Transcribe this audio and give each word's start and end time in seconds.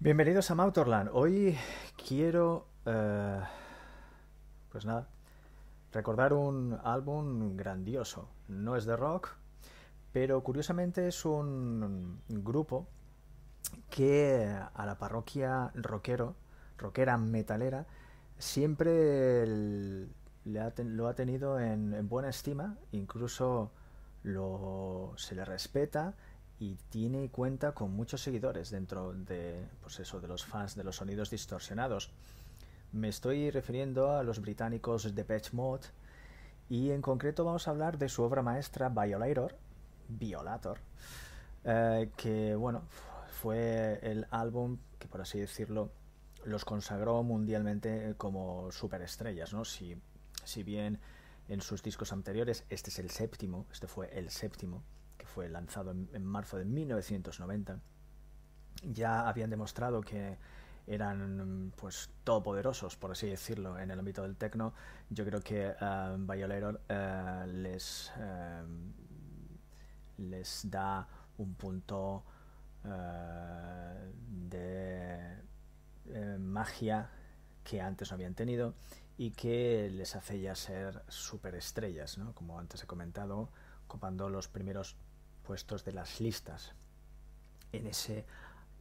Bienvenidos 0.00 0.48
a 0.52 0.54
Mautorland. 0.54 1.10
Hoy 1.12 1.58
quiero, 2.06 2.68
eh, 2.86 3.40
pues 4.70 4.84
nada, 4.84 5.08
recordar 5.92 6.34
un 6.34 6.78
álbum 6.84 7.56
grandioso. 7.56 8.28
No 8.46 8.76
es 8.76 8.84
de 8.84 8.94
rock, 8.94 9.30
pero 10.12 10.40
curiosamente 10.44 11.08
es 11.08 11.24
un 11.24 12.20
grupo 12.28 12.86
que 13.90 14.48
a 14.72 14.86
la 14.86 14.98
parroquia 14.98 15.72
rockero, 15.74 16.36
rockera 16.76 17.18
metalera, 17.18 17.84
siempre 18.38 19.44
lo 20.44 21.08
ha 21.08 21.14
tenido 21.14 21.58
en, 21.58 22.08
buena 22.08 22.28
estima, 22.28 22.76
incluso 22.92 23.72
se 24.22 25.34
le 25.34 25.44
respeta 25.44 26.14
y 26.60 26.74
tiene 26.88 27.28
cuenta 27.30 27.72
con 27.72 27.92
muchos 27.92 28.22
seguidores 28.22 28.70
dentro 28.70 29.12
de, 29.12 29.66
pues 29.80 30.00
eso, 30.00 30.20
de 30.20 30.28
los 30.28 30.44
fans 30.44 30.74
de 30.74 30.84
los 30.84 30.96
sonidos 30.96 31.30
distorsionados. 31.30 32.10
Me 32.92 33.08
estoy 33.08 33.50
refiriendo 33.50 34.16
a 34.16 34.22
los 34.22 34.40
británicos 34.40 35.14
de 35.14 35.24
Patch 35.24 35.52
Mode 35.52 35.86
y 36.68 36.90
en 36.90 37.00
concreto 37.00 37.44
vamos 37.44 37.68
a 37.68 37.70
hablar 37.70 37.98
de 37.98 38.08
su 38.08 38.22
obra 38.22 38.42
maestra 38.42 38.88
Violator, 38.88 39.54
Violator, 40.08 40.78
eh, 41.64 42.10
que 42.16 42.54
bueno, 42.54 42.82
fue 43.30 44.00
el 44.02 44.26
álbum 44.30 44.78
que 44.98 45.06
por 45.06 45.20
así 45.20 45.38
decirlo 45.38 45.90
los 46.44 46.64
consagró 46.64 47.22
mundialmente 47.22 48.14
como 48.16 48.72
superestrellas, 48.72 49.52
¿no? 49.52 49.64
Si, 49.64 49.96
si 50.44 50.62
bien 50.62 50.98
en 51.48 51.60
sus 51.60 51.82
discos 51.82 52.12
anteriores, 52.12 52.64
este 52.68 52.90
es 52.90 52.98
el 52.98 53.10
séptimo, 53.10 53.66
este 53.70 53.86
fue 53.86 54.08
el 54.18 54.30
séptimo, 54.30 54.82
que 55.18 55.26
fue 55.26 55.48
lanzado 55.48 55.90
en, 55.90 56.24
marzo 56.24 56.56
de 56.56 56.64
1990, 56.64 57.80
ya 58.84 59.28
habían 59.28 59.50
demostrado 59.50 60.00
que 60.00 60.38
eran 60.86 61.72
pues 61.76 62.08
todopoderosos, 62.24 62.96
por 62.96 63.10
así 63.10 63.26
decirlo, 63.26 63.78
en 63.78 63.90
el 63.90 63.98
ámbito 63.98 64.22
del 64.22 64.36
techno. 64.36 64.72
Yo 65.10 65.26
creo 65.26 65.42
que 65.42 65.68
uh, 65.68 66.16
Violator 66.16 66.80
uh, 66.88 67.46
les, 67.46 68.10
uh, 68.16 68.64
les 70.22 70.70
da 70.70 71.06
un 71.36 71.54
punto 71.54 72.24
de 74.48 75.42
magia 76.38 77.10
que 77.64 77.82
antes 77.82 78.10
no 78.10 78.14
habían 78.14 78.34
tenido 78.34 78.74
y 79.18 79.32
que 79.32 79.90
les 79.90 80.14
hace 80.16 80.40
ya 80.40 80.54
ser 80.54 81.02
superestrellas, 81.08 82.18
¿no? 82.18 82.32
como 82.34 82.58
antes 82.58 82.82
he 82.84 82.86
comentado, 82.86 83.50
copando 83.88 84.30
los 84.30 84.48
primeros 84.48 84.96
puestos 85.48 85.82
de 85.82 85.92
las 85.92 86.20
listas 86.20 86.74
en 87.72 87.86
ese 87.86 88.26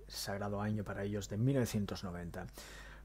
sagrado 0.05 0.59
año 0.59 0.83
para 0.83 1.01
ellos 1.03 1.29
de 1.29 1.37
1990. 1.37 2.45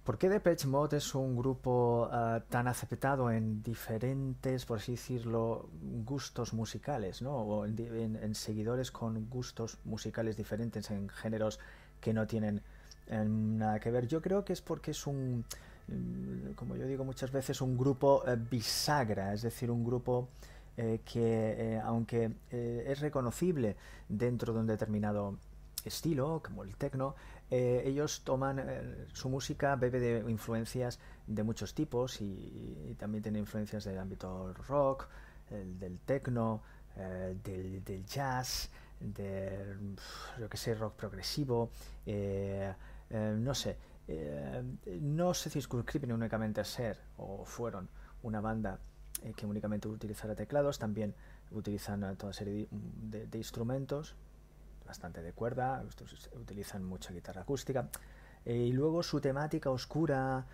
¿Por 0.03 0.19
qué 0.19 0.29
Depeche 0.29 0.67
Mode 0.67 0.97
es 0.97 1.15
un 1.15 1.37
grupo 1.37 2.11
uh, 2.11 2.41
tan 2.49 2.67
aceptado 2.67 3.31
en 3.31 3.63
diferentes, 3.63 4.67
por 4.67 4.79
así 4.79 4.93
decirlo, 4.93 5.69
gustos 6.05 6.53
musicales, 6.55 7.23
¿no? 7.23 7.37
o 7.37 7.65
en, 7.65 8.35
seguidores 8.35 8.91
con 8.91 9.31
gustos 9.31 9.79
musicales 9.85 10.37
diferentes 10.37 10.91
en 10.91 11.09
géneros 11.09 11.61
que 12.01 12.13
no 12.13 12.27
tienen 12.27 12.63
eh, 13.07 13.25
nada 13.25 13.79
que 13.79 13.93
ver? 13.93 14.09
Yo 14.09 14.21
creo 14.21 14.45
que 14.45 14.55
es 14.55 14.61
porque 14.61 14.91
es 14.91 15.07
un, 15.07 15.45
mm, 15.87 16.55
como 16.57 16.75
yo 16.75 16.85
digo 16.89 17.05
muchas 17.05 17.31
veces, 17.31 17.61
un 17.61 17.79
grupo 17.79 18.25
eh, 18.27 18.37
bisagra, 18.37 19.33
es 19.33 19.43
decir, 19.43 19.71
un 19.71 19.85
grupo 19.85 20.31
eh, 20.77 21.01
que 21.05 21.81
aunque 21.85 22.33
es 22.51 23.01
reconocible 23.01 23.77
dentro 24.09 24.53
de 24.53 24.61
un 24.61 24.67
determinado 24.67 25.39
estilo, 25.85 26.43
como 26.45 26.63
el 26.63 26.77
techno, 26.77 27.15
ellos 27.51 28.23
toman 28.25 28.65
su 29.13 29.29
música, 29.29 29.77
bebe 29.77 30.01
de 30.01 30.31
influencias 30.31 30.99
de 31.27 31.43
muchos 31.43 31.75
tipos 31.75 32.21
y, 32.23 32.97
también 32.99 33.23
tiene 33.23 33.39
influencias 33.41 33.85
del 33.85 33.99
ámbito 33.99 34.55
rock, 34.69 35.09
del 35.51 35.99
techno, 35.99 36.63
del, 36.97 37.85
del, 37.85 38.07
jazz, 38.07 38.71
del, 39.01 39.97
yo 40.39 40.49
que 40.49 40.57
sé, 40.57 40.75
rock 40.75 40.95
progresivo, 40.95 41.71
no 42.07 43.55
sé, 43.55 43.77
eh, 44.09 44.63
no 45.01 45.33
se 45.33 45.49
circunscriben 45.49 46.13
únicamente 46.13 46.61
a 46.61 46.65
ser 46.65 46.99
o 47.19 47.45
fueron 47.45 47.89
una 48.23 48.41
banda 48.41 48.79
eh, 49.23 49.33
que 49.35 49.47
únicamente 49.47 49.89
utilizara 49.89 50.35
teclados, 50.35 50.79
también 50.79 51.15
utilizan 51.51 52.17
toda 52.17 52.33
serie 52.33 52.69
de, 52.71 53.39
instrumentos, 53.39 54.15
bastante 54.87 55.23
de 55.23 55.33
cuerda, 55.33 55.85
utilizan 56.41 56.85
mucha 56.85 57.13
guitarra 57.13 57.43
acústica. 57.43 57.89
Eh, 58.45 58.57
y 58.57 58.73
luego 58.73 59.03
su 59.03 59.21
temática 59.21 59.71
oscura, 59.71 60.47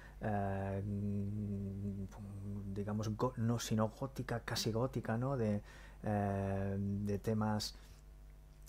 digamos, 2.74 3.10
no 3.36 3.58
sino 3.58 3.88
gótica, 3.88 4.40
casi 4.40 4.72
gótica, 4.72 5.16
¿no? 5.16 5.36
De, 5.36 5.62
de 6.02 7.18
temas, 7.18 7.76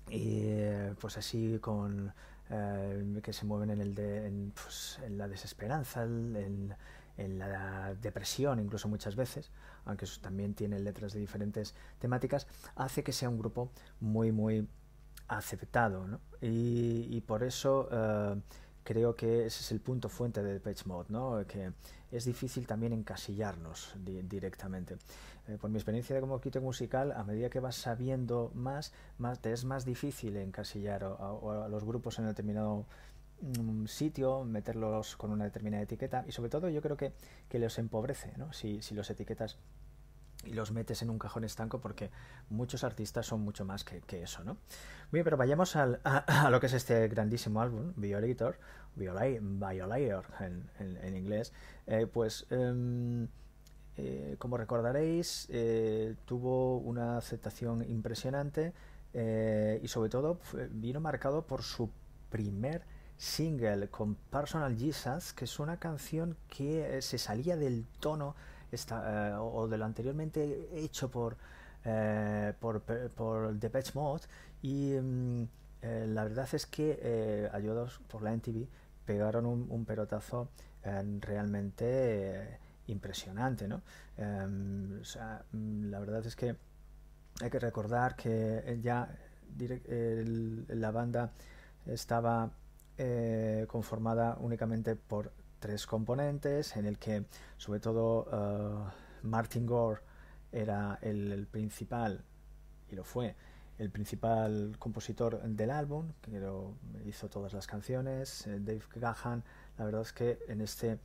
pues 0.06 1.18
así, 1.18 1.60
con 1.60 2.14
eh, 2.52 3.20
que 3.22 3.32
se 3.32 3.46
mueven 3.46 3.70
en, 3.70 3.82
el 3.82 3.94
de, 3.94 4.52
pues, 4.56 5.00
en, 5.06 5.20
la 5.20 5.28
desesperanza, 5.28 6.04
en, 6.04 6.74
en, 7.20 7.40
la 7.40 7.94
depresión, 7.96 8.60
incluso 8.60 8.88
muchas 8.88 9.16
veces, 9.16 9.52
aunque 9.86 10.06
también 10.22 10.54
tienen 10.54 10.84
letras 10.84 11.14
de 11.14 11.20
diferentes 11.20 11.76
temáticas, 12.00 12.48
hace 12.76 13.04
que 13.04 13.12
sea 13.12 13.30
un 13.30 13.38
grupo 13.38 13.72
muy, 14.00 14.32
muy 14.32 14.68
aceptado. 15.28 16.08
¿no? 16.08 16.20
Y, 16.42 17.08
y, 17.10 17.22
por 17.22 17.44
eso 17.44 17.90
eh, 17.92 18.42
creo 18.84 19.16
que 19.16 19.46
ese 19.46 19.62
es 19.62 19.72
el 19.72 19.80
punto 19.80 20.10
fuente 20.10 20.42
de 20.42 20.76
Mode, 20.86 21.10
¿no? 21.10 21.46
que 21.48 21.72
es 22.12 22.26
difícil 22.26 22.66
también 22.66 22.94
encasillarnos 22.94 23.94
directamente. 23.98 24.98
Eh, 25.48 25.58
por 25.60 25.70
mi 25.70 25.78
experiencia 25.78 26.20
como 26.20 26.40
crítico 26.40 26.64
musical, 26.64 27.12
a 27.12 27.24
medida 27.24 27.50
que 27.50 27.60
vas 27.60 27.76
sabiendo 27.76 28.52
más, 28.56 28.94
más 29.18 29.40
te 29.42 29.52
es 29.52 29.66
más 29.66 29.86
difícil 29.86 30.38
encasillar 30.38 31.04
a, 31.04 31.68
los 31.70 31.84
grupos 31.84 32.20
en 32.20 32.26
determinado 32.26 32.86
mm, 33.42 33.86
sitio, 33.86 34.44
meterlos 34.44 35.16
con 35.16 35.32
una 35.32 35.46
determinada 35.46 35.84
etiqueta 35.84 36.26
y 36.28 36.32
sobre 36.32 36.50
todo 36.50 36.70
yo 36.70 36.82
creo 36.82 36.98
que, 36.98 37.14
que 37.48 37.60
los 37.60 37.78
empobrece, 37.80 38.34
¿no? 38.38 38.54
si, 38.54 38.82
si 38.82 38.96
los 38.96 39.10
etiquetas 39.10 39.58
y 40.46 40.54
los 40.54 40.72
metes 40.72 41.02
en 41.02 41.10
un 41.10 41.20
cajón 41.20 41.44
estanco 41.44 41.80
porque 41.80 42.12
muchos 42.50 42.84
artistas 42.84 43.26
son 43.26 43.42
mucho 43.42 43.66
más 43.66 43.84
que, 43.84 44.02
que 44.02 44.24
eso, 44.24 44.44
¿no? 44.44 44.58
Bien, 45.12 45.24
pero 45.24 45.38
vayamos 45.38 45.76
al, 45.76 46.00
a, 46.04 46.50
lo 46.50 46.60
que 46.60 46.68
es 46.68 46.74
este 46.74 47.08
grandísimo 47.08 47.62
álbum, 47.62 47.94
Violator, 47.96 48.58
Violator 48.96 50.26
en, 50.40 50.70
en, 50.80 51.16
inglés, 51.16 51.54
eh, 51.88 52.08
pues 52.08 52.46
em, 52.50 53.28
eh, 53.98 54.36
como 54.40 54.58
recordaréis 54.58 55.48
eh, 55.50 56.16
tuvo 56.26 56.78
una 56.78 57.18
aceptación 57.18 57.84
impresionante 57.90 58.74
y 59.12 59.88
sobre 59.88 60.10
todo 60.12 60.40
vino 60.70 61.00
marcado 61.00 61.48
por 61.48 61.64
su 61.64 61.90
primer 62.30 62.84
single 63.20 63.90
con 63.90 64.16
Personal 64.16 64.76
Jesus, 64.78 65.34
que 65.34 65.44
es 65.44 65.60
una 65.60 65.78
canción 65.78 66.38
que 66.48 67.02
se 67.02 67.18
salía 67.18 67.58
del 67.58 67.86
tono 68.00 68.34
esta, 68.72 69.32
eh, 69.32 69.34
o 69.38 69.68
de 69.68 69.78
lo 69.78 69.86
anteriormente 69.86 70.70
hecho 70.74 71.12
por, 71.12 71.36
eh, 71.84 72.54
por, 72.60 72.82
por 72.82 73.54
Depeche 73.56 73.92
Mode 73.94 74.24
y 74.62 74.94
mm, 74.94 75.44
eh, 75.82 76.06
la 76.08 76.24
verdad 76.24 76.48
es 76.54 76.66
que 76.66 77.50
ayudados 77.52 78.00
por 78.08 78.22
la 78.22 78.32
NTV 78.34 78.68
pegaron 79.06 79.46
un, 79.46 79.86
pelotazo 79.86 80.50
realmente 80.84 82.60
impresionante 82.88 83.68
¿no? 83.68 83.82
Em, 84.18 85.02
mm, 85.02 85.90
la 85.90 86.00
verdad 86.00 86.26
es 86.26 86.36
que 86.38 86.56
hay 87.42 87.50
que 87.50 87.60
recordar 87.60 88.16
que 88.16 88.80
ya 88.82 89.10
la 90.70 90.92
banda 90.92 91.32
estaba 91.86 92.52
conformada 93.68 94.38
únicamente 94.42 94.96
por 94.96 95.32
tres 95.60 95.86
componentes 95.86 96.76
en 96.76 96.86
el 96.86 96.98
que 96.98 97.26
sobre 97.58 97.80
todo 97.80 98.26
uh, 98.32 99.28
Martin 99.28 99.66
Gore 99.66 100.02
era 100.52 100.98
el, 101.02 101.48
principal 101.52 102.24
y 102.90 102.96
lo 102.96 103.04
fue 103.04 103.36
el 103.78 103.92
principal 103.92 104.76
compositor 104.80 105.42
del 105.44 105.70
álbum 105.70 106.14
que 106.22 106.42
hizo 107.06 107.30
todas 107.30 107.54
las 107.54 107.68
canciones 107.68 108.48
eh, 108.48 108.60
Dave 108.60 108.82
Gahan. 108.96 109.44
La 109.78 109.86
verdad 109.86 110.02
es 110.02 110.12
que 110.12 110.40
en 110.48 110.62
este 110.62 111.00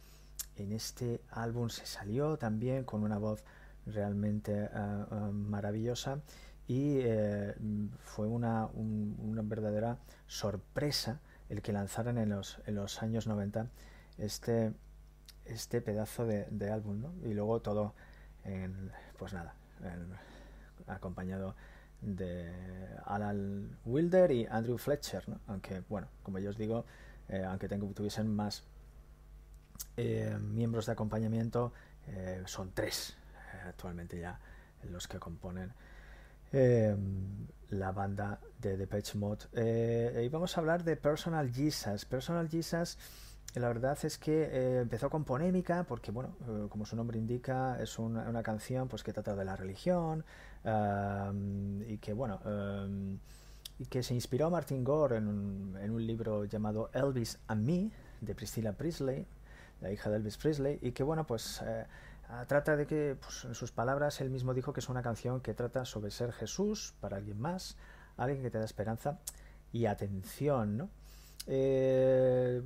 en 0.56 0.73
este 0.73 1.20
álbum 1.31 1.69
se 1.69 1.85
salió 1.85 2.37
también 2.37 2.85
con 2.85 3.02
una 3.02 3.19
voz 3.19 3.44
realmente 3.87 4.70
uh, 4.73 5.32
maravillosa 5.32 6.20
y 6.67 6.99
eh, 7.00 7.55
fue 7.99 8.26
una, 8.26 8.67
una 8.67 9.43
verdadera 9.43 9.99
sorpresa 10.26 11.20
el 11.49 11.62
que 11.62 11.73
lanzaran 11.73 12.19
en 12.19 12.31
los, 12.31 12.61
en 12.67 12.75
los 12.75 13.02
años 13.02 13.26
90 13.26 13.67
este, 14.19 14.73
este 15.44 15.81
pedazo 15.81 16.26
de, 16.26 16.46
de 16.50 16.70
álbum, 16.70 17.00
¿no? 17.00 17.12
Y 17.29 17.35
luego 17.35 17.61
todo, 17.61 17.94
en, 18.44 18.91
pues 19.19 19.32
nada, 19.32 19.55
acompañado 20.87 21.55
de 22.00 22.52
Alan 23.05 23.79
Wilder 23.85 24.31
y 24.31 24.46
Andrew 24.46 24.79
Fletcher, 24.79 25.29
¿no? 25.29 25.41
Aunque, 25.46 25.82
bueno, 25.88 26.08
como 26.23 26.38
yo 26.38 26.50
os 26.50 26.58
digo, 26.58 26.85
aunque 27.46 27.69
tuviesen 27.69 28.35
más 28.35 28.64
miembros 29.96 30.87
de 30.87 30.93
acompañamiento, 30.93 31.73
son 32.46 32.73
tres 32.73 33.17
actualmente 33.67 34.19
ya 34.19 34.38
los 34.91 35.08
que 35.08 35.19
componen 35.19 35.73
la 37.70 37.92
banda 37.92 38.40
de 38.60 38.76
Depeche 38.76 39.18
Mode. 39.18 40.22
y 40.22 40.28
vamos 40.28 40.56
a 40.56 40.60
hablar 40.60 40.84
de 40.84 40.96
Personal 40.96 41.50
Jesus. 41.52 42.04
Personal 42.04 42.48
Jesus 42.48 42.96
la 43.54 43.68
verdad 43.68 43.96
es 44.02 44.18
que 44.18 44.42
eh, 44.42 44.80
empezó 44.80 45.08
con 45.08 45.24
polémica 45.24 45.84
porque, 45.84 46.10
bueno, 46.10 46.36
eh, 46.48 46.66
como 46.68 46.84
su 46.84 46.96
nombre 46.96 47.18
indica, 47.18 47.80
es 47.80 47.98
una, 48.00 48.42
canción 48.42 48.88
pues 48.88 49.04
que 49.04 49.12
trata 49.12 49.36
de 49.36 49.44
la 49.44 49.54
religión 49.54 50.24
y 51.86 51.98
que, 51.98 52.12
bueno, 52.14 52.40
y 53.78 53.86
que 53.86 54.02
se 54.02 54.14
inspiró 54.14 54.46
a 54.46 54.50
Martin 54.50 54.82
Gore 54.82 55.18
en 55.18 55.28
un, 55.28 56.06
libro 56.06 56.46
llamado 56.46 56.90
Elvis 56.92 57.38
and 57.46 57.64
Me 57.64 57.90
de 58.20 58.34
Priscilla 58.34 58.72
Presley, 58.72 59.26
la 59.80 59.92
hija 59.92 60.10
de 60.10 60.16
Elvis 60.16 60.36
Presley, 60.36 60.78
y 60.82 60.90
que, 60.90 61.04
bueno, 61.04 61.24
pues 61.24 61.62
eh, 61.64 61.84
trata 62.46 62.76
de 62.76 62.86
que, 62.86 63.16
pues, 63.20 63.44
en 63.44 63.54
sus 63.54 63.72
palabras, 63.72 64.20
él 64.20 64.30
mismo 64.30 64.54
dijo 64.54 64.72
que 64.72 64.80
es 64.80 64.88
una 64.88 65.02
canción 65.02 65.40
que 65.40 65.54
trata 65.54 65.84
sobre 65.84 66.10
ser 66.10 66.32
Jesús 66.32 66.94
para 67.00 67.16
alguien 67.16 67.40
más, 67.40 67.76
alguien 68.16 68.42
que 68.42 68.50
te 68.50 68.58
da 68.58 68.64
esperanza 68.64 69.18
y 69.72 69.86
atención, 69.86 70.76
¿no? 70.76 70.90
Eh, 71.46 72.62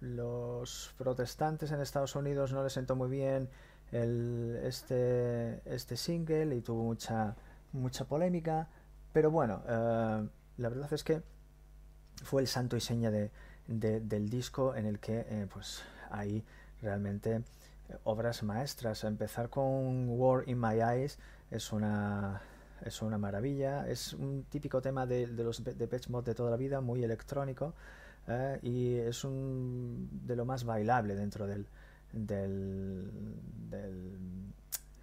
los 0.00 0.94
protestantes 0.98 1.72
en 1.72 1.80
Estados 1.80 2.14
Unidos 2.14 2.52
no 2.52 2.62
les 2.62 2.72
sentó 2.72 2.94
muy 2.94 3.08
bien 3.08 3.48
este, 3.90 5.62
este 5.64 5.96
single 5.96 6.54
y 6.54 6.60
tuvo 6.60 6.84
mucha, 6.84 7.36
mucha 7.72 8.04
polémica, 8.04 8.68
pero 9.12 9.30
bueno, 9.30 9.62
eh, 9.66 10.28
la 10.58 10.68
verdad 10.68 10.92
es 10.92 11.04
que 11.04 11.22
fue 12.22 12.42
el 12.42 12.48
santo 12.48 12.76
y 12.76 12.80
seña 12.80 13.10
de, 13.10 13.30
del 13.66 14.28
disco 14.28 14.74
en 14.74 14.86
el 14.86 14.98
que 14.98 15.20
eh, 15.28 15.46
pues 15.52 15.82
hay 16.10 16.44
realmente 16.82 17.42
obras 18.04 18.42
maestras. 18.42 19.04
Empezar 19.04 19.50
con 19.50 20.08
War 20.08 20.48
in 20.48 20.60
My 20.60 20.80
Eyes 20.80 21.18
es 21.50 21.72
una 21.72 22.42
es 22.84 23.02
una 23.02 23.18
maravilla. 23.18 23.88
Es 23.88 24.12
un 24.12 24.44
típico 24.44 24.80
tema 24.82 25.06
de, 25.06 25.26
de 25.26 25.44
los 25.44 25.64
de 25.64 26.00
Mod 26.08 26.24
de 26.24 26.34
toda 26.34 26.50
la 26.50 26.56
vida, 26.56 26.80
muy 26.80 27.02
electrónico. 27.02 27.74
Eh, 28.26 28.58
y 28.62 28.94
es 28.96 29.24
un 29.24 30.08
de 30.24 30.36
lo 30.36 30.44
más 30.44 30.64
bailable 30.64 31.14
dentro 31.14 31.46
del, 31.46 31.66
del, 32.12 33.10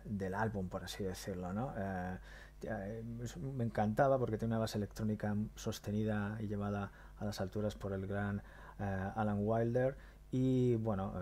del, 0.06 0.34
álbum, 0.34 0.68
por 0.68 0.84
así 0.84 1.04
decirlo. 1.04 1.54
¿no? 1.54 1.74
Eh, 1.77 2.18
eh, 2.63 3.04
me 3.56 3.63
encantaba 3.63 4.18
porque 4.18 4.38
tiene 4.38 4.54
una 4.54 4.60
base 4.60 4.77
electrónica 4.77 5.36
sostenida 5.56 6.38
y 6.39 6.48
llevada 6.48 6.92
a 7.19 7.25
las 7.25 7.42
alturas 7.42 7.75
por 7.75 7.94
el 7.94 8.07
gran 8.07 8.42
Alan 8.80 9.38
Wilder. 9.42 9.95
Y 10.31 10.75
bueno, 10.75 11.13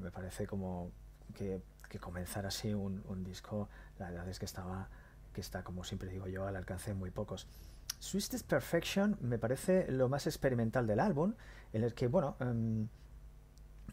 me 0.00 0.10
parece 0.10 0.46
como 0.46 0.90
que, 1.34 1.60
comenzar 2.00 2.44
así 2.44 2.74
un, 2.74 3.24
disco, 3.24 3.68
la 3.98 4.10
verdad 4.10 4.28
es 4.28 4.38
que 4.38 4.46
estaba 4.46 4.88
que 5.32 5.40
está, 5.40 5.64
como 5.64 5.82
siempre 5.82 6.08
digo 6.08 6.28
yo, 6.28 6.46
al 6.46 6.54
alcance 6.54 6.90
de 6.90 6.94
muy 6.94 7.10
pocos. 7.10 7.48
Sweetest 7.98 8.46
Perfection 8.46 9.16
me 9.20 9.38
parece 9.38 9.90
lo 9.90 10.08
más 10.08 10.26
experimental 10.26 10.86
del 10.86 11.00
álbum, 11.00 11.34
en 11.72 11.82
el 11.82 11.92
que, 11.94 12.06
bueno, 12.06 12.36
em, 12.38 12.88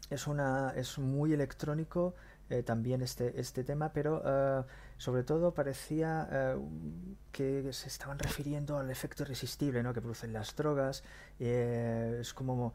es, 0.08 0.26
una, 0.26 0.72
es 0.76 0.98
muy 0.98 1.32
electrónico 1.32 2.14
eh, 2.52 2.62
también 2.62 3.00
este, 3.00 3.40
este 3.40 3.64
tema, 3.64 3.92
pero 3.92 4.22
eh, 4.24 4.62
sobre 4.98 5.22
todo 5.22 5.54
parecía 5.54 6.28
eh, 6.30 6.56
que 7.32 7.72
se 7.72 7.88
estaban 7.88 8.18
refiriendo 8.18 8.78
al 8.78 8.90
efecto 8.90 9.22
irresistible 9.22 9.82
¿no? 9.82 9.94
que 9.94 10.02
producen 10.02 10.32
las 10.34 10.54
drogas. 10.54 11.02
es 11.38 12.34
como, 12.34 12.74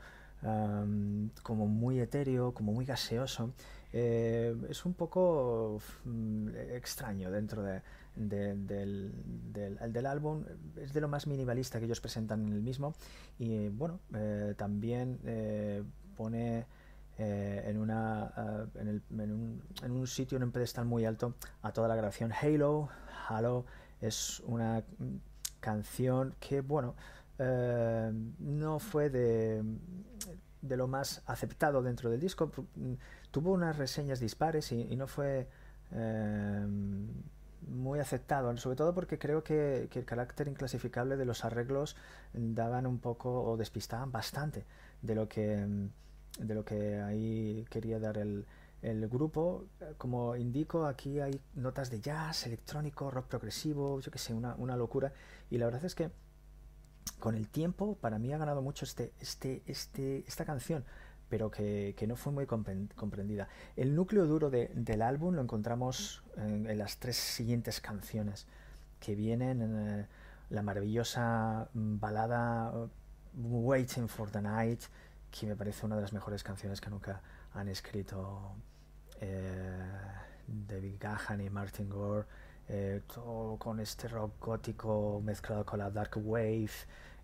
como 1.43 1.67
muy 1.67 1.99
etéreo, 1.99 2.53
como 2.53 2.71
muy 2.73 2.85
gaseoso. 2.85 3.51
es 3.91 4.85
un 4.85 4.93
poco 4.93 5.79
mm, 6.05 6.49
extraño 6.75 7.31
dentro 7.31 7.63
de, 7.63 7.81
del, 8.17 9.13
del, 9.53 10.05
álbum 10.05 10.43
es 10.75 10.93
de 10.93 11.01
lo 11.01 11.07
más 11.07 11.27
minimalista 11.27 11.79
que 11.79 11.85
ellos 11.85 12.01
presentan 12.01 12.47
en 12.47 12.53
el 12.53 12.61
mismo 12.61 12.93
y 13.37 13.69
bueno 13.69 13.99
eh, 14.13 14.55
también 14.57 15.19
eh, 15.25 15.83
pone 16.15 16.65
eh, 17.17 17.63
en, 17.65 17.77
una, 17.77 18.69
en, 18.75 18.87
el, 18.87 19.01
en, 19.19 19.31
un, 19.31 19.63
en, 19.83 19.91
un, 19.91 20.07
sitio 20.07 20.37
en 20.37 20.43
un 20.43 20.51
pedestal 20.51 20.85
muy 20.85 21.05
alto 21.05 21.35
a 21.61 21.71
toda 21.71 21.87
la 21.87 21.95
grabación 21.95 22.31
Halo 22.31 22.89
Halo 23.27 23.65
es 24.01 24.41
una 24.45 24.83
canción 25.59 26.35
que 26.39 26.61
bueno 26.61 26.95
no 27.39 28.79
fue 28.79 29.09
de, 29.09 29.63
de 30.61 30.77
lo 30.77 30.87
más 30.87 31.21
aceptado 31.25 31.81
dentro 31.83 32.09
del 32.09 32.19
disco 32.19 32.51
tuvo 33.31 33.51
unas 33.51 33.77
reseñas 33.77 34.19
dispares 34.19 34.71
y, 34.71 34.95
no 34.95 35.07
fue 35.07 35.47
muy 37.67 37.99
aceptado, 37.99 38.55
sobre 38.57 38.75
todo 38.75 38.93
porque 38.93 39.19
creo 39.19 39.43
que, 39.43 39.89
el 39.93 40.05
carácter 40.05 40.47
inclasificable 40.47 41.17
de 41.17 41.25
los 41.25 41.45
arreglos 41.45 41.95
daban 42.33 42.87
un 42.87 42.99
poco 42.99 43.43
o 43.43 43.57
despistaban 43.57 44.11
bastante 44.11 44.65
de 45.01 45.15
lo 45.15 45.27
que, 45.27 45.65
de 46.39 46.55
lo 46.55 46.65
que 46.65 46.99
ahí 47.01 47.65
quería 47.69 47.99
dar 47.99 48.17
el, 48.17 48.45
el 48.81 49.07
grupo. 49.07 49.65
Como 49.97 50.35
indico, 50.35 50.85
aquí 50.85 51.19
hay 51.19 51.39
notas 51.55 51.89
de 51.89 51.99
jazz, 51.99 52.47
electrónico, 52.47 53.11
rock 53.11 53.27
progresivo, 53.27 53.99
yo 53.99 54.11
que 54.11 54.19
sé, 54.19 54.33
una, 54.33 54.55
una 54.55 54.75
locura. 54.75 55.13
Y 55.49 55.57
la 55.57 55.65
verdad 55.65 55.85
es 55.85 55.95
que 55.95 56.09
con 57.19 57.35
el 57.35 57.49
tiempo, 57.49 57.95
para 57.95 58.19
mí 58.19 58.33
ha 58.33 58.37
ganado 58.37 58.61
mucho 58.61 58.85
este, 58.85 59.13
este, 59.19 59.63
este, 59.65 60.23
esta 60.27 60.45
canción 60.45 60.83
pero 61.29 61.51
que, 61.51 62.05
no 62.07 62.15
fue 62.15 62.31
muy 62.31 62.45
comprendida. 62.45 63.47
El 63.75 63.95
núcleo 63.95 64.25
duro 64.25 64.49
del 64.49 65.01
álbum 65.01 65.35
lo 65.35 65.41
encontramos 65.41 66.23
en, 66.37 66.77
las 66.77 66.97
tres 66.97 67.17
siguientes 67.17 67.81
canciones 67.81 68.47
que 68.99 69.15
vienen 69.15 69.61
en 69.61 69.99
eh, 69.99 70.07
la 70.49 70.61
maravillosa 70.61 71.69
balada 71.73 72.71
uh, 72.71 72.89
Waiting 73.35 74.07
for 74.07 74.31
the 74.31 74.41
Night, 74.41 74.81
que 75.29 75.47
me 75.47 75.55
parece 75.55 75.85
una 75.85 75.95
de 75.95 76.01
las 76.01 76.13
mejores 76.13 76.43
canciones 76.43 76.81
que 76.81 76.89
nunca 76.89 77.21
han 77.53 77.67
escrito 77.67 78.55
eh, 79.19 79.91
David 80.47 80.95
Gahan 80.99 81.41
y 81.41 81.49
Martin 81.49 81.89
Gore, 81.89 82.25
eh, 82.69 83.01
todo 83.13 83.57
con 83.57 83.79
este 83.79 84.07
rock 84.07 84.33
gótico 84.39 85.21
mezclado 85.23 85.65
con 85.65 85.79
la 85.79 85.89
dark 85.89 86.17
wave. 86.17 86.69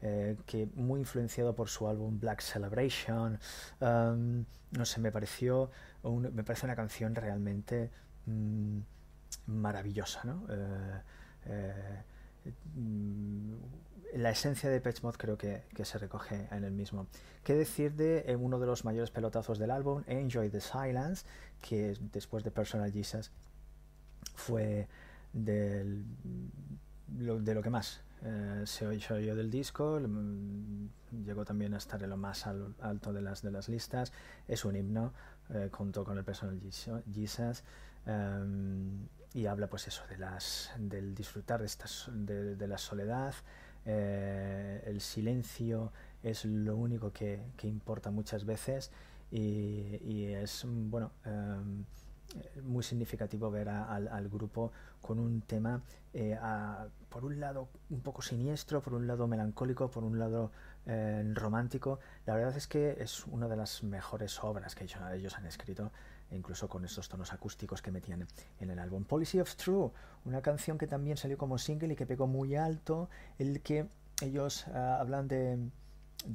Eh, 0.06 0.36
que 0.46 0.68
muy 0.76 1.00
influenciado 1.00 1.56
por 1.56 1.70
su 1.70 1.88
álbum 1.88 2.20
Black 2.20 2.42
Celebration. 2.42 3.40
No 3.80 4.86
sé, 4.86 5.00
me 5.00 5.12
pareció 5.12 5.72
me 6.04 6.44
parece 6.44 6.66
una 6.66 6.76
canción 6.76 7.16
realmente 7.16 7.90
mm, 8.26 8.80
maravillosa, 9.48 10.22
¿no? 10.26 10.46
Eh, 11.46 12.04
la 14.16 14.30
esencia 14.30 14.70
de 14.70 14.80
Pitch 14.82 15.02
Mod 15.02 15.16
creo 15.16 15.38
que, 15.38 15.64
se 15.84 15.98
recoge 15.98 16.48
en 16.52 16.64
el 16.64 16.72
mismo. 16.72 17.08
¿Qué 17.44 17.56
decir 17.56 17.94
de 17.94 18.38
uno 18.40 18.60
de 18.60 18.68
los 18.68 18.86
mayores 18.86 19.10
pelotazos 19.10 19.58
del 19.58 19.72
álbum, 19.72 20.04
Enjoy 20.08 20.50
the 20.50 20.62
Silence, 20.62 21.26
que 21.62 21.98
después 22.12 22.44
de 22.44 22.52
Personal 22.52 22.92
Jesus 22.92 23.32
fue 24.36 24.88
de 25.34 26.06
lo 27.18 27.62
que 27.62 27.70
más 27.70 28.02
eh, 28.26 28.64
se 28.66 28.88
oyó 28.88 29.36
del 29.36 29.52
disco, 29.52 30.00
mm, 30.00 31.26
llegó 31.26 31.44
también 31.44 31.74
a 31.74 31.78
estar 31.78 32.02
en 32.02 32.10
lo 32.10 32.16
más 32.16 32.48
alto 32.48 33.12
de 33.12 33.22
las, 33.22 33.42
de 33.42 33.52
las 33.52 33.68
listas, 33.68 34.14
es 34.48 34.64
un 34.64 34.78
himno, 34.78 35.12
eh, 35.50 35.68
contó 35.70 36.06
con 36.06 36.18
el 36.18 36.24
personal 36.24 36.58
Jesus 36.62 37.64
em, 38.06 39.08
y 39.34 39.46
habla 39.46 39.68
pues 39.68 39.90
eso, 39.90 40.04
de 40.08 40.18
las, 40.18 40.72
del 40.78 41.14
disfrutar 41.14 41.60
de, 41.60 41.66
estas, 41.66 42.10
de, 42.14 42.68
la 42.68 42.78
soledad, 42.78 43.34
eh, 43.86 44.82
el 44.86 45.02
silencio 45.02 45.92
es 46.22 46.46
lo 46.46 46.78
único 46.78 47.12
que, 47.12 47.42
importa 47.64 48.10
muchas 48.10 48.46
veces 48.46 48.90
y, 49.32 50.28
es, 50.28 50.66
bueno, 50.66 51.12
em, 51.26 51.84
muy 52.64 52.84
significativo 52.84 53.52
ver 53.52 53.70
al, 53.70 54.30
grupo 54.30 54.72
con 55.02 55.20
un 55.20 55.42
tema, 55.42 55.82
eh, 56.14 56.38
por 57.10 57.26
un 57.26 57.40
lado 57.40 57.70
un 57.90 58.02
poco 58.02 58.22
siniestro, 58.22 58.82
por 58.82 58.94
un 58.94 59.08
lado 59.08 59.28
melancólico, 59.28 59.90
por 59.90 60.04
un 60.04 60.18
lado 60.20 60.52
eh, 60.86 61.24
romántico. 61.34 62.00
La 62.26 62.36
verdad 62.36 62.56
es 62.56 62.68
que 62.68 62.98
es 63.00 63.26
una 63.28 63.48
de 63.48 63.56
las 63.56 63.84
mejores 63.84 64.44
obras 64.44 64.76
que 64.76 64.86
ellos, 64.86 65.36
han 65.38 65.46
escrito, 65.46 65.92
incluso 66.32 66.68
con 66.68 66.86
estos 66.86 67.10
tonos 67.10 67.34
acústicos 67.34 67.82
que 67.82 67.92
metían 67.92 68.28
en 68.60 68.70
el 68.70 68.80
álbum. 68.80 69.04
Policy 69.04 69.40
of 69.40 69.56
True, 69.56 69.92
una 70.26 70.42
canción 70.42 70.78
que 70.78 70.88
también 70.88 71.18
salió 71.18 71.38
como 71.38 71.58
single 71.58 71.94
y 71.94 71.96
que 71.96 72.06
pegó 72.06 72.28
muy 72.28 72.56
alto, 72.56 73.10
el 73.38 73.62
que 73.62 73.88
ellos 74.22 74.68
ah, 74.68 74.98
hablan 75.00 75.28
de 75.28 75.60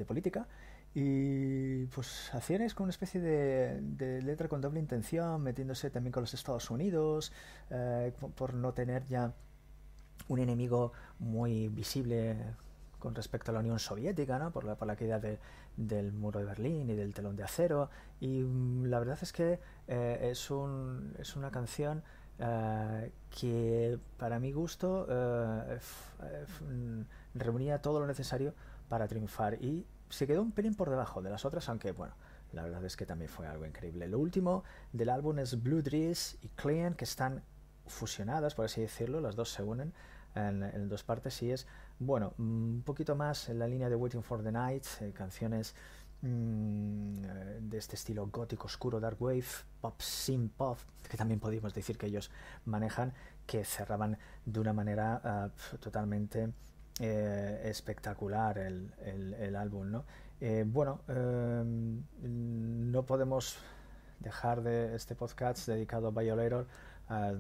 política 0.06 0.46
y 0.94 1.84
pues 1.86 2.30
es 2.34 2.74
con 2.74 2.84
una 2.84 2.90
especie 2.90 3.20
de, 3.20 4.22
letra 4.22 4.48
con 4.48 4.60
doble 4.60 4.80
intención, 4.80 5.42
metiéndose 5.42 5.90
también 5.90 6.12
con 6.12 6.22
los 6.22 6.34
Estados 6.34 6.70
Unidos, 6.70 7.32
eh, 7.70 8.12
por 8.34 8.54
no 8.54 8.72
tener 8.72 9.06
ya 9.06 9.32
un 10.28 10.38
enemigo 10.40 10.92
muy 11.18 11.68
visible 11.68 12.36
con 12.98 13.14
respecto 13.14 13.50
a 13.50 13.54
la 13.54 13.60
Unión 13.60 13.78
Soviética, 13.78 14.38
¿no? 14.38 14.50
por, 14.50 14.64
la, 14.64 14.74
por 14.74 14.88
la 14.88 14.96
caída 14.96 15.20
del 15.76 16.12
muro 16.12 16.40
de 16.40 16.46
Berlín 16.46 16.90
y 16.90 16.94
del 16.94 17.14
telón 17.14 17.36
de 17.36 17.44
acero. 17.44 17.90
Y 18.20 18.42
mm, 18.42 18.86
la 18.86 18.98
verdad 18.98 19.18
es 19.22 19.32
que 19.32 19.60
eh, 19.86 20.28
es, 20.30 20.50
un, 20.50 21.14
es 21.18 21.36
una 21.36 21.50
canción 21.50 22.02
eh, 22.38 23.12
que 23.30 23.98
para 24.16 24.38
mi 24.38 24.52
gusto 24.52 25.06
eh, 25.08 25.78
mm, 26.68 27.00
reunía 27.34 27.80
todo 27.80 28.00
lo 28.00 28.06
necesario 28.06 28.54
para 28.88 29.06
triunfar 29.08 29.54
y 29.62 29.86
se 30.08 30.26
quedó 30.26 30.42
un 30.42 30.52
pelín 30.52 30.74
por 30.74 30.90
debajo 30.90 31.22
de 31.22 31.30
las 31.30 31.44
otras, 31.44 31.68
aunque 31.68 31.92
bueno, 31.92 32.14
la 32.52 32.62
verdad 32.62 32.84
es 32.84 32.96
que 32.96 33.06
también 33.06 33.30
fue 33.30 33.46
algo 33.46 33.66
increíble. 33.66 34.08
Lo 34.08 34.18
último 34.18 34.64
del 34.92 35.10
álbum 35.10 35.38
es 35.38 35.62
Blue 35.62 35.82
Dress 35.82 36.38
y 36.42 36.48
Clean, 36.48 36.94
que 36.94 37.04
están 37.04 37.42
fusionadas, 37.86 38.54
por 38.54 38.64
así 38.64 38.80
decirlo, 38.80 39.20
las 39.20 39.36
dos 39.36 39.50
se 39.50 39.62
unen 39.62 39.92
en, 40.34 40.88
dos 40.88 41.02
partes 41.02 41.42
y 41.42 41.50
es, 41.50 41.66
bueno, 41.98 42.32
un 42.38 42.82
poquito 42.84 43.16
más 43.16 43.48
en 43.48 43.58
la 43.58 43.66
línea 43.66 43.88
de 43.88 43.96
Waiting 43.96 44.22
for 44.22 44.42
the 44.42 44.52
Night, 44.52 44.84
eh, 45.00 45.12
canciones 45.12 45.74
mm, 46.22 47.14
de 47.60 47.78
este 47.78 47.96
estilo 47.96 48.26
gótico 48.28 48.66
oscuro, 48.66 49.00
dark 49.00 49.20
wave, 49.20 49.44
pop, 49.80 50.00
sim 50.00 50.48
pop, 50.48 50.78
que 51.08 51.16
también 51.16 51.40
podemos 51.40 51.74
decir 51.74 51.98
que 51.98 52.06
ellos 52.06 52.30
manejan, 52.64 53.12
que 53.46 53.64
cerraban 53.64 54.18
de 54.44 54.60
una 54.60 54.72
manera 54.72 55.20
ah, 55.24 55.50
totalmente 55.80 56.52
eh, 57.00 57.60
espectacular 57.64 58.58
el, 58.58 58.92
el, 59.38 59.56
álbum, 59.56 59.90
¿no? 59.90 60.04
Eh, 60.40 60.64
bueno, 60.66 61.00
em, 61.08 62.02
no 62.90 63.06
podemos 63.06 63.56
dejar 64.20 64.62
de 64.62 64.94
este 64.96 65.14
podcast 65.14 65.68
dedicado 65.68 66.08
a 66.08 66.10
Violator 66.10 66.66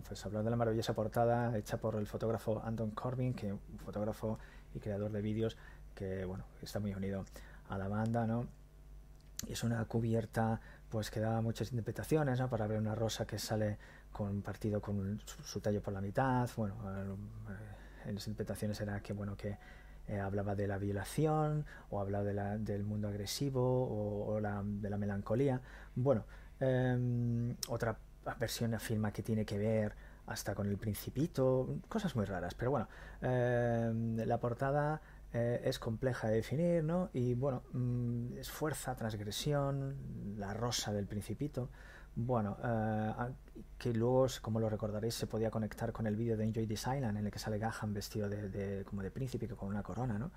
pues 0.06 0.24
hablar 0.24 0.44
de 0.44 0.50
la 0.50 0.56
maravillosa 0.56 0.94
portada 0.94 1.56
hecha 1.58 1.76
por 1.76 1.96
el 1.96 2.06
fotógrafo 2.06 2.62
Anton 2.64 2.92
Corbin, 2.92 3.34
que 3.34 3.52
un 3.52 3.78
fotógrafo 3.84 4.38
y 4.74 4.80
creador 4.80 5.12
de 5.12 5.20
vídeos 5.20 5.58
que 5.94 6.24
bueno 6.24 6.44
está 6.62 6.80
muy 6.80 6.94
unido 6.94 7.24
a 7.68 7.76
la 7.76 7.88
banda, 7.88 8.26
¿no? 8.26 8.46
Es 9.46 9.62
una 9.64 9.84
cubierta 9.84 10.60
pues 10.88 11.10
que 11.10 11.20
da 11.20 11.40
muchas 11.42 11.70
interpretaciones, 11.70 12.40
¿no? 12.40 12.48
Para 12.48 12.66
ver 12.66 12.78
una 12.78 12.94
rosa 12.94 13.26
que 13.26 13.38
sale 13.38 13.78
con 14.10 14.40
partido 14.42 14.80
con 14.80 15.20
su, 15.26 15.60
tallo 15.60 15.82
por 15.82 15.92
la 15.92 16.00
mitad, 16.00 16.48
bueno, 16.56 16.74
eh, 17.50 17.87
en 18.08 18.14
las 18.14 18.26
interpretaciones 18.26 18.80
era 18.80 19.00
que 19.00 19.12
bueno 19.12 19.36
que 19.36 19.58
eh, 20.08 20.18
hablaba 20.18 20.54
de 20.54 20.66
la 20.66 20.78
violación 20.78 21.66
o 21.90 22.00
hablaba 22.00 22.24
de 22.24 22.34
la, 22.34 22.58
del 22.58 22.84
mundo 22.84 23.08
agresivo 23.08 23.60
o, 23.62 24.40
de 24.40 24.90
la 24.90 24.96
melancolía. 24.96 25.60
Bueno, 25.94 26.24
em, 26.60 27.54
otra 27.68 27.98
versión 28.40 28.74
afirma 28.74 29.12
que 29.12 29.22
tiene 29.22 29.44
que 29.44 29.58
ver 29.58 29.94
hasta 30.26 30.54
con 30.54 30.66
el 30.66 30.76
principito, 30.78 31.78
cosas 31.88 32.14
muy 32.16 32.24
raras, 32.24 32.54
pero 32.54 32.70
bueno, 32.70 32.88
eh, 33.22 33.92
la 34.26 34.38
portada 34.38 35.00
eh, 35.32 35.60
es 35.64 35.78
compleja 35.78 36.28
de 36.28 36.36
definir, 36.36 36.84
¿no? 36.84 37.10
Y 37.12 37.34
bueno, 37.34 37.62
mm, 37.72 38.38
es 38.38 38.50
fuerza, 38.50 38.94
transgresión, 38.94 39.96
la 40.38 40.54
rosa 40.54 40.92
del 40.92 41.06
principito, 41.06 41.70
bueno, 42.20 42.56
eh, 42.64 43.12
que 43.78 43.94
luego, 43.94 44.26
como 44.42 44.58
lo 44.58 44.68
recordaréis, 44.68 45.14
se 45.14 45.28
podía 45.28 45.50
conectar 45.50 45.92
con 45.92 46.06
el 46.06 46.16
vídeo 46.16 46.36
de 46.36 46.44
Enjoy 46.44 46.66
This 46.66 46.80
Island, 46.80 47.16
en 47.16 47.26
el 47.26 47.30
que 47.30 47.38
sale 47.38 47.58
Gahan 47.58 47.94
vestido 47.94 48.28
de, 48.28 48.84
como 48.84 49.02
de 49.02 49.10
príncipe 49.12 49.46
con 49.48 49.68
una 49.68 49.82
corona, 49.82 50.18
¿no? 50.18 50.30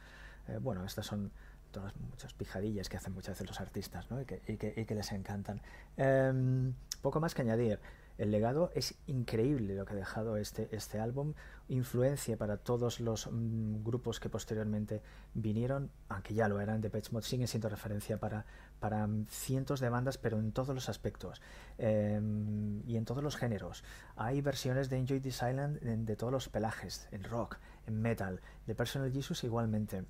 bueno, 0.62 0.84
estas 0.86 1.06
son 1.06 1.32
todas 1.72 1.96
muchas 1.98 2.34
pijadillas 2.34 2.88
que 2.90 2.98
hacen 2.98 3.14
muchas 3.14 3.36
veces 3.36 3.48
los 3.48 3.60
artistas 3.62 4.12
¿no? 4.12 4.24
que, 4.26 4.40
que, 4.40 4.74
y, 4.78 4.86
que, 4.86 4.96
les 4.96 5.12
encantan. 5.12 5.62
Em, 5.98 6.74
poco 7.02 7.20
más 7.20 7.34
que 7.34 7.42
añadir. 7.42 7.80
El 8.18 8.30
legado 8.30 8.72
es 8.76 8.94
increíble 9.08 9.74
lo 9.74 9.86
que 9.86 9.94
ha 9.94 9.96
dejado 9.96 10.38
este, 10.38 10.70
este 10.76 11.00
álbum, 11.00 11.34
influencia 11.70 12.38
para 12.38 12.58
todos 12.58 13.00
los 13.00 13.28
mm, 13.32 13.84
grupos 13.84 14.20
que 14.20 14.30
posteriormente 14.30 15.02
vinieron, 15.34 15.90
aunque 16.10 16.36
ya 16.36 16.48
lo 16.48 16.62
eran, 16.62 16.82
de 16.82 16.92
Pet 16.92 17.10
Mode 17.12 17.26
siguen 17.26 17.48
siendo 17.48 17.70
referencia 17.70 18.20
para, 18.20 18.46
para 18.82 19.08
cientos 19.30 19.80
de 19.80 19.90
bandas, 19.90 20.18
pero 20.18 20.40
en 20.40 20.52
todos 20.52 20.74
los 20.76 20.90
aspectos 20.90 21.40
em, 21.78 22.82
y 22.88 22.98
en 22.98 23.06
todos 23.06 23.24
los 23.24 23.38
géneros. 23.38 23.84
Hay 24.16 24.42
versiones 24.42 24.90
de 24.90 24.98
Enjoy 24.98 25.22
This 25.22 25.44
Island 25.48 25.80
de 25.80 26.16
todos 26.16 26.34
los 26.34 26.50
pelajes, 26.50 27.08
en 27.12 27.24
rock, 27.24 27.58
en 27.86 28.02
metal, 28.02 28.42
de 28.66 28.76
Personal 28.76 29.12
Jesus 29.12 29.44
igualmente. 29.44 30.04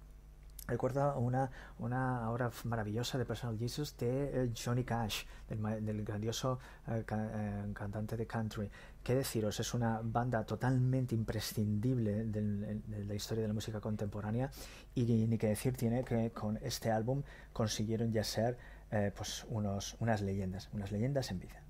Recuerda 0.71 1.17
una, 1.17 1.51
una 1.79 2.31
obra 2.31 2.49
maravillosa 2.63 3.17
de 3.17 3.25
Personal 3.25 3.57
Jesus 3.59 3.97
de 3.97 4.45
eh, 4.45 4.53
Johnny 4.55 4.85
Cash, 4.85 5.25
del, 5.49 6.05
grandioso 6.05 6.59
eh, 6.87 7.03
eh, 7.11 7.73
cantante 7.73 8.15
de 8.15 8.25
country. 8.25 8.71
¿Qué 9.03 9.13
deciros? 9.13 9.59
Es 9.59 9.73
una 9.73 9.99
banda 10.01 10.45
totalmente 10.45 11.13
imprescindible 11.13 12.23
de, 12.23 13.03
la 13.05 13.13
historia 13.13 13.41
de 13.41 13.49
la 13.49 13.53
música 13.53 13.81
contemporánea 13.81 14.49
y 14.95 15.03
ni 15.03 15.37
que 15.37 15.47
decir 15.47 15.75
tiene 15.75 16.05
que 16.05 16.31
con 16.31 16.57
este 16.63 16.89
álbum 16.89 17.21
consiguieron 17.51 18.13
ya 18.13 18.23
ser 18.23 18.57
pues 19.15 19.45
unos, 19.49 19.97
unas 19.99 20.21
leyendas, 20.21 20.69
unas 20.71 20.93
leyendas 20.93 21.31
en 21.31 21.39
vida. 21.39 21.61